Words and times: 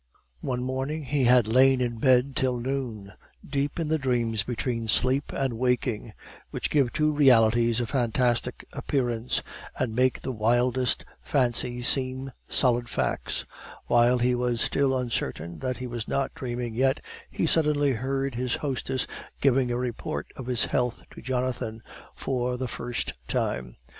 One 0.39 0.63
morning 0.63 1.03
he 1.03 1.25
had 1.25 1.47
lain 1.47 1.79
in 1.79 1.99
bed 1.99 2.35
till 2.35 2.57
noon, 2.57 3.13
deep 3.47 3.79
in 3.79 3.87
the 3.89 3.99
dreams 3.99 4.41
between 4.41 4.87
sleep 4.87 5.25
and 5.31 5.59
waking, 5.59 6.13
which 6.49 6.71
give 6.71 6.91
to 6.93 7.11
realities 7.11 7.79
a 7.79 7.85
fantastic 7.85 8.65
appearance, 8.73 9.43
and 9.77 9.95
make 9.95 10.19
the 10.23 10.31
wildest 10.31 11.05
fancies 11.21 11.87
seem 11.87 12.31
solid 12.49 12.89
facts; 12.89 13.45
while 13.85 14.17
he 14.17 14.33
was 14.33 14.59
still 14.59 14.97
uncertain 14.97 15.59
that 15.59 15.77
he 15.77 15.85
was 15.85 16.07
not 16.07 16.33
dreaming 16.33 16.73
yet, 16.73 16.99
he 17.29 17.45
suddenly 17.45 17.91
heard 17.91 18.33
his 18.33 18.55
hostess 18.55 19.05
giving 19.39 19.69
a 19.69 19.77
report 19.77 20.25
of 20.35 20.47
his 20.47 20.65
health 20.65 21.03
to 21.11 21.21
Jonathan, 21.21 21.83
for 22.15 22.57
the 22.57 22.67
first 22.67 23.13
time. 23.27 23.75